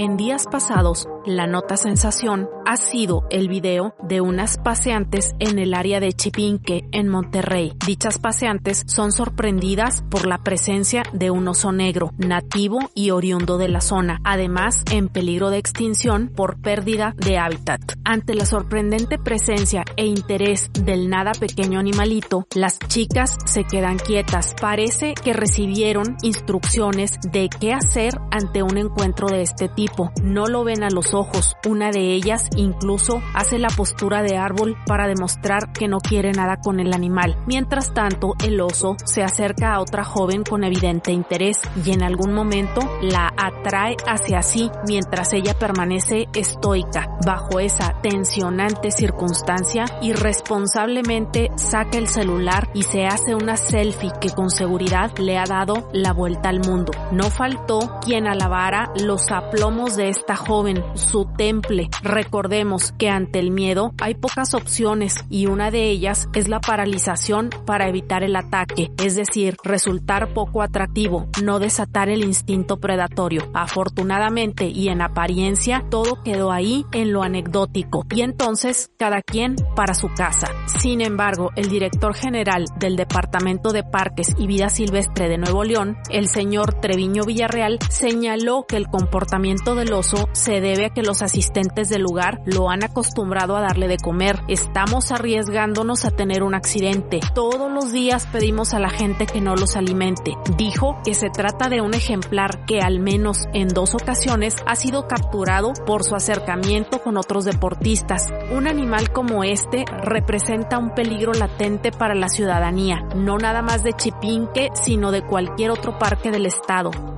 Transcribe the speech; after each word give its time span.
En 0.00 0.16
días 0.16 0.46
pasados, 0.50 1.06
la 1.26 1.46
nota 1.46 1.76
sensación 1.76 2.48
ha 2.64 2.78
sido 2.78 3.24
el 3.28 3.50
video 3.50 3.94
de 4.02 4.22
unas 4.22 4.56
paseantes 4.56 5.34
en 5.40 5.58
el 5.58 5.74
área 5.74 6.00
de 6.00 6.14
Chipinque, 6.14 6.88
en 6.90 7.06
Monterrey. 7.06 7.74
Dichas 7.86 8.18
paseantes 8.18 8.82
son 8.86 9.12
sorprendidas 9.12 10.02
por 10.10 10.26
la 10.26 10.38
presencia 10.38 11.02
de 11.12 11.30
un 11.30 11.46
oso 11.48 11.70
negro, 11.70 12.12
nativo 12.16 12.78
y 12.94 13.10
oriundo 13.10 13.58
de 13.58 13.68
la 13.68 13.82
zona, 13.82 14.22
además 14.24 14.84
en 14.90 15.08
peligro 15.08 15.50
de 15.50 15.58
extinción 15.58 16.32
por 16.34 16.62
pérdida 16.62 17.12
de 17.18 17.36
hábitat. 17.36 17.82
Ante 18.02 18.32
la 18.32 18.46
sorprendente 18.46 19.18
presencia 19.18 19.84
e 19.98 20.06
interés 20.06 20.70
del 20.72 21.10
nada 21.10 21.32
pequeño 21.32 21.78
animalito, 21.78 22.46
las 22.54 22.78
chicas 22.78 23.36
se 23.44 23.64
quedan 23.64 23.98
quietas. 23.98 24.54
Parece 24.58 25.12
que 25.12 25.34
recibieron 25.34 26.16
instrucciones 26.22 27.20
de 27.30 27.50
qué 27.50 27.74
hacer 27.74 28.18
ante 28.30 28.62
un 28.62 28.78
encuentro 28.78 29.28
de 29.28 29.42
este 29.42 29.68
tipo. 29.68 29.89
No 30.22 30.46
lo 30.46 30.64
ven 30.64 30.82
a 30.82 30.90
los 30.90 31.14
ojos. 31.14 31.56
Una 31.66 31.90
de 31.90 32.12
ellas 32.14 32.48
incluso 32.56 33.22
hace 33.34 33.58
la 33.58 33.68
postura 33.68 34.22
de 34.22 34.36
árbol 34.36 34.76
para 34.86 35.06
demostrar 35.06 35.72
que 35.72 35.88
no 35.88 35.98
quiere 35.98 36.32
nada 36.32 36.58
con 36.62 36.80
el 36.80 36.92
animal. 36.92 37.36
Mientras 37.46 37.92
tanto, 37.92 38.34
el 38.44 38.60
oso 38.60 38.96
se 39.04 39.22
acerca 39.22 39.74
a 39.74 39.80
otra 39.80 40.04
joven 40.04 40.42
con 40.42 40.64
evidente 40.64 41.12
interés 41.12 41.60
y 41.84 41.92
en 41.92 42.02
algún 42.02 42.32
momento 42.32 42.80
la 43.02 43.32
atrae 43.36 43.96
hacia 44.06 44.42
sí 44.42 44.70
mientras 44.86 45.32
ella 45.32 45.54
permanece 45.54 46.28
estoica. 46.34 47.18
Bajo 47.24 47.60
esa 47.60 47.94
tensionante 48.02 48.90
circunstancia, 48.90 49.84
irresponsablemente 50.02 51.50
saca 51.56 51.98
el 51.98 52.08
celular 52.08 52.70
y 52.74 52.82
se 52.82 53.06
hace 53.06 53.34
una 53.34 53.56
selfie 53.56 54.12
que 54.20 54.30
con 54.30 54.50
seguridad 54.50 55.16
le 55.18 55.38
ha 55.38 55.44
dado 55.44 55.88
la 55.92 56.12
vuelta 56.12 56.48
al 56.48 56.60
mundo. 56.60 56.92
No 57.12 57.30
faltó 57.30 57.98
quien 58.04 58.26
alabara 58.26 58.92
los 59.00 59.30
de 59.70 60.08
esta 60.08 60.34
joven, 60.34 60.82
su 60.94 61.26
temple. 61.38 61.88
Recordemos 62.02 62.92
que 62.98 63.08
ante 63.08 63.38
el 63.38 63.52
miedo 63.52 63.94
hay 64.00 64.14
pocas 64.14 64.52
opciones 64.52 65.14
y 65.30 65.46
una 65.46 65.70
de 65.70 65.88
ellas 65.88 66.28
es 66.34 66.48
la 66.48 66.60
paralización 66.60 67.50
para 67.66 67.88
evitar 67.88 68.24
el 68.24 68.34
ataque, 68.34 68.90
es 69.02 69.14
decir, 69.14 69.56
resultar 69.62 70.34
poco 70.34 70.62
atractivo, 70.62 71.28
no 71.42 71.60
desatar 71.60 72.08
el 72.08 72.24
instinto 72.24 72.78
predatorio. 72.78 73.48
Afortunadamente 73.54 74.66
y 74.66 74.88
en 74.88 75.02
apariencia 75.02 75.84
todo 75.88 76.20
quedó 76.24 76.50
ahí 76.50 76.84
en 76.90 77.12
lo 77.12 77.22
anecdótico 77.22 78.04
y 78.10 78.22
entonces 78.22 78.90
cada 78.98 79.22
quien 79.22 79.54
para 79.76 79.94
su 79.94 80.08
casa. 80.08 80.48
Sin 80.66 81.00
embargo, 81.00 81.50
el 81.54 81.68
director 81.68 82.14
general 82.14 82.64
del 82.76 82.96
Departamento 82.96 83.72
de 83.72 83.84
Parques 83.84 84.34
y 84.36 84.48
Vida 84.48 84.68
Silvestre 84.68 85.28
de 85.28 85.38
Nuevo 85.38 85.62
León, 85.62 85.96
el 86.10 86.26
señor 86.28 86.74
Treviño 86.80 87.22
Villarreal, 87.24 87.78
señaló 87.88 88.66
que 88.66 88.76
el 88.76 88.88
comportamiento 88.88 89.59
del 89.60 89.92
oso 89.92 90.28
se 90.32 90.60
debe 90.60 90.86
a 90.86 90.90
que 90.90 91.02
los 91.02 91.20
asistentes 91.20 91.90
del 91.90 92.02
lugar 92.02 92.40
lo 92.46 92.70
han 92.70 92.82
acostumbrado 92.82 93.56
a 93.56 93.60
darle 93.60 93.88
de 93.88 93.98
comer. 93.98 94.40
Estamos 94.48 95.12
arriesgándonos 95.12 96.06
a 96.06 96.10
tener 96.10 96.42
un 96.42 96.54
accidente. 96.54 97.20
Todos 97.34 97.70
los 97.70 97.92
días 97.92 98.26
pedimos 98.32 98.72
a 98.72 98.80
la 98.80 98.88
gente 98.88 99.26
que 99.26 99.42
no 99.42 99.54
los 99.56 99.76
alimente. 99.76 100.32
Dijo 100.56 100.96
que 101.04 101.14
se 101.14 101.28
trata 101.28 101.68
de 101.68 101.82
un 101.82 101.92
ejemplar 101.92 102.64
que 102.64 102.80
al 102.80 103.00
menos 103.00 103.44
en 103.52 103.68
dos 103.68 103.94
ocasiones 103.94 104.56
ha 104.66 104.76
sido 104.76 105.06
capturado 105.06 105.74
por 105.86 106.04
su 106.04 106.16
acercamiento 106.16 107.02
con 107.02 107.18
otros 107.18 107.44
deportistas. 107.44 108.28
Un 108.50 108.66
animal 108.66 109.12
como 109.12 109.44
este 109.44 109.84
representa 110.02 110.78
un 110.78 110.94
peligro 110.94 111.32
latente 111.32 111.92
para 111.92 112.14
la 112.14 112.30
ciudadanía, 112.30 113.02
no 113.14 113.36
nada 113.36 113.60
más 113.60 113.82
de 113.82 113.92
Chipinque, 113.92 114.70
sino 114.72 115.12
de 115.12 115.22
cualquier 115.22 115.70
otro 115.70 115.98
parque 115.98 116.30
del 116.30 116.46
estado 116.46 117.09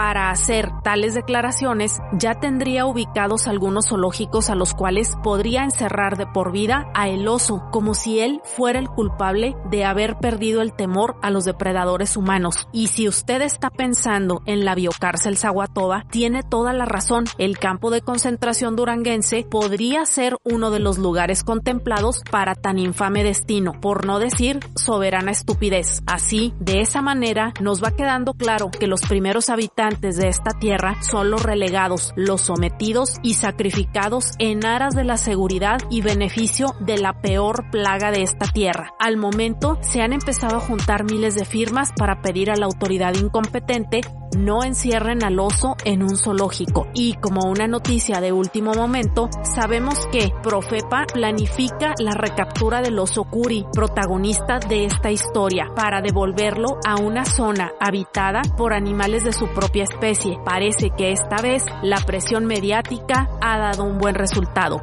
para 0.00 0.30
hacer 0.30 0.70
tales 0.82 1.12
declaraciones, 1.12 1.98
ya 2.14 2.34
tendría 2.40 2.86
ubicados 2.86 3.46
algunos 3.46 3.90
zoológicos 3.90 4.48
a 4.48 4.54
los 4.54 4.72
cuales 4.72 5.14
podría 5.22 5.62
encerrar 5.62 6.16
de 6.16 6.26
por 6.26 6.52
vida 6.52 6.90
a 6.94 7.10
el 7.10 7.28
oso, 7.28 7.68
como 7.70 7.92
si 7.92 8.18
él 8.18 8.40
fuera 8.42 8.78
el 8.78 8.88
culpable 8.88 9.56
de 9.70 9.84
haber 9.84 10.16
perdido 10.16 10.62
el 10.62 10.72
temor 10.72 11.16
a 11.20 11.28
los 11.28 11.44
depredadores 11.44 12.16
humanos. 12.16 12.66
Y 12.72 12.86
si 12.86 13.08
usted 13.08 13.42
está 13.42 13.68
pensando 13.68 14.40
en 14.46 14.64
la 14.64 14.74
biocárcel 14.74 15.36
Zaguatoba, 15.36 16.06
tiene 16.10 16.42
toda 16.42 16.72
la 16.72 16.86
razón. 16.86 17.24
El 17.36 17.58
campo 17.58 17.90
de 17.90 18.00
concentración 18.00 18.76
duranguense 18.76 19.46
podría 19.50 20.06
ser 20.06 20.38
uno 20.44 20.70
de 20.70 20.80
los 20.80 20.96
lugares 20.96 21.44
contemplados 21.44 22.22
para 22.30 22.54
tan 22.54 22.78
infame 22.78 23.22
destino, 23.22 23.78
por 23.82 24.06
no 24.06 24.18
decir 24.18 24.60
soberana 24.76 25.30
estupidez. 25.30 26.02
Así, 26.06 26.54
de 26.58 26.80
esa 26.80 27.02
manera, 27.02 27.52
nos 27.60 27.84
va 27.84 27.90
quedando 27.90 28.32
claro 28.32 28.70
que 28.70 28.86
los 28.86 29.02
primeros 29.02 29.50
de 29.98 30.28
esta 30.28 30.52
tierra 30.52 31.02
son 31.02 31.30
los 31.30 31.42
relegados, 31.42 32.12
los 32.14 32.42
sometidos 32.42 33.16
y 33.22 33.34
sacrificados 33.34 34.32
en 34.38 34.64
aras 34.64 34.94
de 34.94 35.04
la 35.04 35.16
seguridad 35.16 35.78
y 35.90 36.00
beneficio 36.00 36.74
de 36.78 36.98
la 36.98 37.20
peor 37.20 37.70
plaga 37.70 38.12
de 38.12 38.22
esta 38.22 38.46
tierra. 38.46 38.94
Al 39.00 39.16
momento 39.16 39.78
se 39.82 40.00
han 40.00 40.12
empezado 40.12 40.58
a 40.58 40.60
juntar 40.60 41.04
miles 41.04 41.34
de 41.34 41.44
firmas 41.44 41.90
para 41.96 42.22
pedir 42.22 42.50
a 42.50 42.56
la 42.56 42.66
autoridad 42.66 43.14
incompetente 43.14 44.02
no 44.36 44.64
encierren 44.64 45.24
al 45.24 45.38
oso 45.38 45.76
en 45.84 46.02
un 46.02 46.16
zoológico. 46.16 46.88
Y 46.94 47.14
como 47.14 47.48
una 47.48 47.66
noticia 47.66 48.20
de 48.20 48.32
último 48.32 48.72
momento, 48.74 49.28
sabemos 49.42 50.06
que 50.12 50.32
Profepa 50.42 51.06
planifica 51.12 51.94
la 51.98 52.12
recaptura 52.12 52.80
del 52.80 52.98
oso 52.98 53.24
Curi, 53.24 53.66
protagonista 53.72 54.58
de 54.58 54.84
esta 54.84 55.10
historia, 55.10 55.70
para 55.74 56.00
devolverlo 56.00 56.78
a 56.86 56.96
una 56.96 57.24
zona 57.24 57.72
habitada 57.80 58.42
por 58.56 58.72
animales 58.72 59.24
de 59.24 59.32
su 59.32 59.48
propia 59.48 59.84
especie. 59.84 60.38
Parece 60.44 60.90
que 60.96 61.12
esta 61.12 61.42
vez 61.42 61.64
la 61.82 61.98
presión 61.98 62.46
mediática 62.46 63.28
ha 63.40 63.58
dado 63.58 63.84
un 63.84 63.98
buen 63.98 64.14
resultado. 64.14 64.82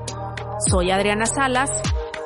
Soy 0.60 0.92
Adriana 0.92 1.26
Salas, 1.26 1.70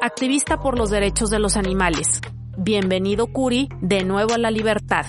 activista 0.02 0.60
por 0.60 0.78
los 0.78 0.90
derechos 0.90 1.30
de 1.30 1.40
los 1.40 1.58
animales. 1.58 2.22
Bienvenido 2.58 3.28
Curi 3.28 3.70
de 3.82 4.04
nuevo 4.04 4.34
a 4.34 4.38
la 4.38 4.52
libertad. 4.52 5.06